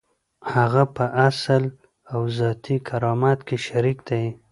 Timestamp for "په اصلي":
0.95-1.69